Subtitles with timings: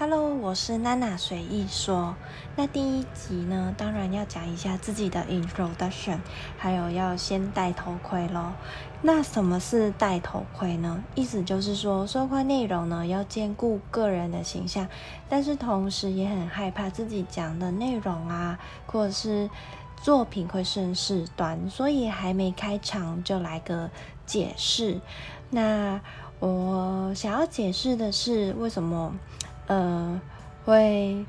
[0.00, 2.14] Hello，我是娜娜随意说。
[2.54, 6.18] 那第一集呢，当然要讲一下自己的 introduction，
[6.56, 8.52] 还有要先戴头盔咯。
[9.02, 11.02] 那什么是戴头盔呢？
[11.16, 14.86] 意思就是说，说话内容呢要兼顾个人的形象，
[15.28, 18.56] 但是同时也很害怕自己讲的内容啊，
[18.86, 19.50] 或者是
[20.00, 23.90] 作品会顺势端，所以还没开场就来个
[24.24, 25.00] 解释。
[25.50, 26.00] 那
[26.38, 29.12] 我想要解释的是为什么。
[29.68, 30.20] 呃，
[30.64, 31.24] 会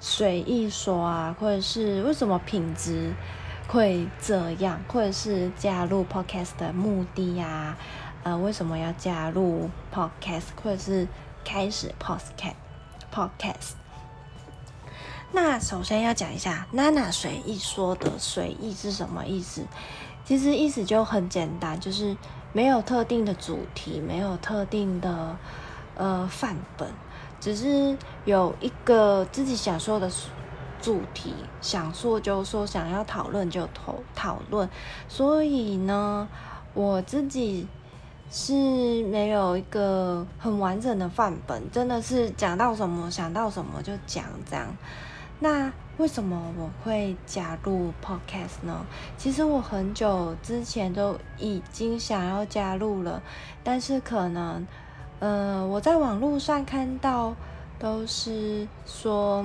[0.00, 3.14] 随意说啊，或者是为什么品质
[3.68, 7.76] 会这样，或者是加入 podcast 的目的呀？
[8.22, 11.06] 呃，为什么要加入 podcast，或者是
[11.44, 12.54] 开始 podcast
[13.12, 13.72] podcast？
[15.32, 19.66] 那首先要讲一下娜娜随意说的随意是什么意思？
[20.24, 22.16] 其实意思就很简单，就是
[22.54, 25.36] 没有特定的主题，没有特定的。
[25.96, 26.88] 呃，范本
[27.40, 30.10] 只是有一个自己想说的
[30.80, 34.68] 主题，想说就说，想要讨论就讨讨论。
[35.08, 36.26] 所以呢，
[36.72, 37.68] 我自己
[38.30, 38.52] 是
[39.04, 44.66] 没有一个很完整的范本，真的是讲到什么想到什么就讲这样。
[45.40, 48.84] 那为什么我会加入 Podcast 呢？
[49.16, 53.22] 其实我很久之前都已经想要加入了，
[53.62, 54.66] 但是可能。
[55.24, 57.34] 呃，我在网络上看到
[57.78, 59.42] 都是说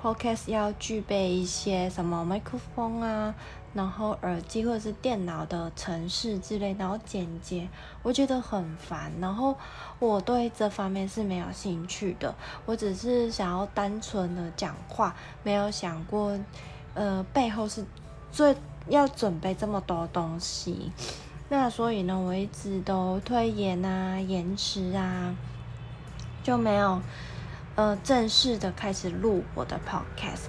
[0.00, 3.34] ，podcast 要具备一些什么麦克风啊，
[3.74, 7.68] 然后耳机或者是电脑的程式之类，然后剪接，
[8.04, 9.10] 我觉得很烦。
[9.20, 9.56] 然后
[9.98, 12.32] 我对这方面是没有兴趣的，
[12.64, 16.38] 我只是想要单纯的讲话，没有想过，
[16.94, 17.84] 呃，背后是
[18.30, 18.54] 最
[18.86, 20.92] 要准备这么多东西。
[21.50, 25.34] 那所以呢，我一直都推延啊、延迟啊，
[26.42, 27.00] 就没有
[27.74, 30.42] 呃正式的开始录我的 podcast。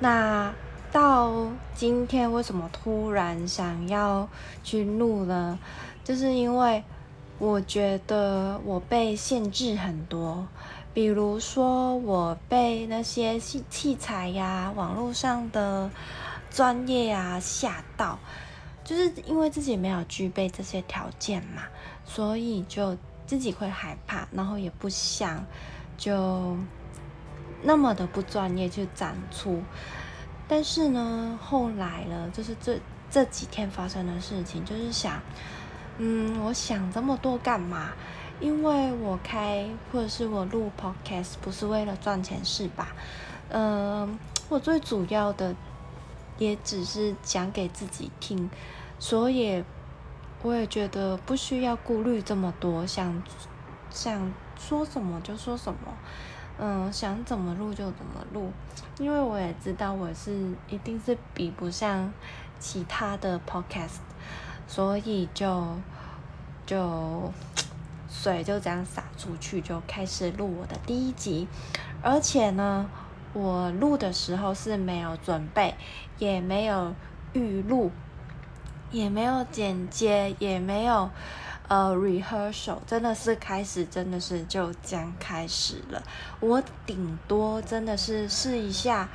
[0.00, 0.52] 那
[0.92, 1.32] 到
[1.74, 4.28] 今天为什么突然想要
[4.62, 5.58] 去录呢？
[6.04, 6.84] 就是因为
[7.38, 10.46] 我觉得我被限制很多，
[10.92, 15.90] 比如说我被那些器器材呀、网络上的
[16.50, 18.18] 专业啊吓到。
[18.84, 21.62] 就是因为自己没有具备这些条件嘛，
[22.04, 25.44] 所以就自己会害怕，然后也不想
[25.96, 26.56] 就
[27.62, 29.62] 那么的不专业去展出。
[30.48, 32.78] 但是呢，后来了，就是这
[33.10, 35.22] 这几天发生的事情，就是想，
[35.98, 37.92] 嗯，我想这么多干嘛？
[38.40, 42.88] 因为我开或者是我录 podcast 不是为了赚钱是吧？
[43.50, 44.18] 嗯，
[44.48, 45.54] 我最主要的。
[46.38, 48.50] 也只是讲给自己听，
[48.98, 49.62] 所以
[50.42, 53.22] 我也觉得不需要顾虑这么多，想
[53.90, 55.78] 想说什么就说什么，
[56.58, 58.50] 嗯，想怎么录就怎么录，
[58.98, 62.12] 因为我也知道我是一定是比不上
[62.58, 63.98] 其他的 podcast，
[64.66, 65.76] 所以就
[66.66, 67.32] 就
[68.10, 71.46] 水就这样洒出去，就开始录我的第一集，
[72.02, 72.88] 而且呢。
[73.34, 75.74] 我录的时候是没有准备，
[76.18, 76.94] 也没有
[77.32, 77.90] 预录，
[78.90, 81.10] 也没有剪接，也没有
[81.68, 86.02] 呃 rehearsal，真的是开始，真的是就将开始了。
[86.40, 89.08] 我顶多真的是试一下，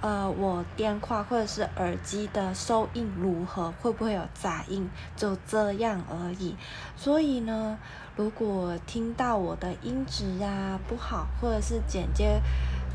[0.00, 6.54] 呃，我电话或者是耳机的收音如何，会不会有杂音，就这样而已。
[6.96, 7.76] 所以呢，
[8.14, 12.40] 如果听到我的音质啊不好，或者是剪接，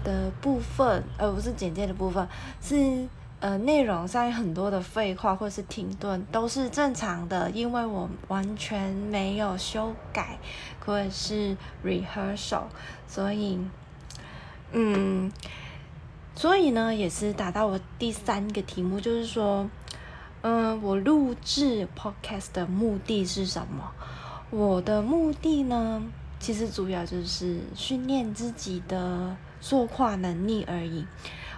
[0.04, 2.28] 的部分，而不是简介的部分，
[2.62, 3.08] 是
[3.40, 10.38] 呃内容上有很多的废话或是停顿，都是正常的，因为我完全没有修改
[10.86, 12.64] 或者是 rehearsal，
[13.08, 13.60] 所以，
[14.72, 15.32] 嗯，
[16.36, 19.70] 所以呢，也是达到我第三个题目，就是说，
[20.42, 23.92] 嗯，我录制 podcast 的目的是什么？
[24.50, 26.02] 我的目的呢，
[26.40, 29.36] 其实主要就是训练自己的。
[29.62, 31.06] 说话能力而已。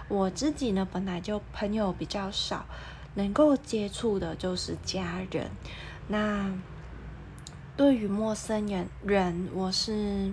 [0.08, 2.66] 我自己呢，本来就朋友比较少，
[3.14, 5.50] 能够接触的就是家人。
[6.08, 6.52] 那
[7.76, 10.32] 对于陌生人，人我是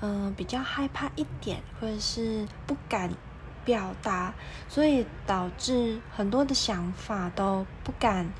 [0.00, 3.10] 嗯比较害怕一点，或者是不敢
[3.64, 4.34] 表达，
[4.68, 8.32] 所以导致很多的想法都不敢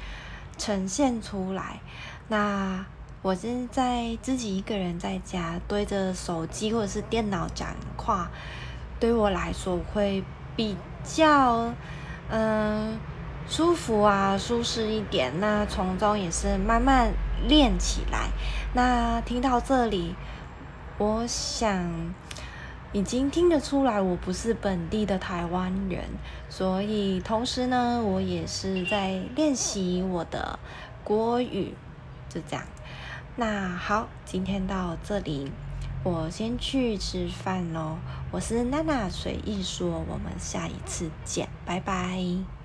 [0.59, 1.81] 呈现出来。
[2.29, 2.85] 那
[3.23, 7.69] 我是在自己一个人在家对着手机或者是电脑讲
[7.99, 8.31] 话，
[8.99, 10.25] 对我来说会
[10.57, 10.75] 比
[11.05, 11.71] 较
[12.31, 12.99] 嗯
[13.47, 15.39] 舒服啊，舒适一点。
[15.39, 17.13] 那从中也是慢慢
[17.47, 18.31] 练起来。
[18.73, 20.15] 那听到这里，
[20.97, 22.15] 我想
[22.93, 26.05] 已经听得出来，我不是本地的台湾人，
[26.49, 30.59] 所以同时呢，我也是在练习我的
[31.05, 31.75] 国语，
[32.31, 32.65] 就这样。
[33.37, 35.51] 那好，今天到这里，
[36.03, 37.97] 我先去吃饭喽。
[38.31, 42.60] 我是娜娜，随意说，我们下一次见，拜拜。